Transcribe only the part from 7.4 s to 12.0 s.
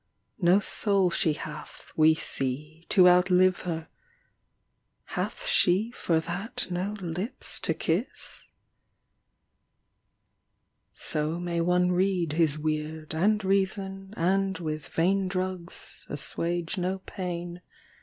to kiss? So may one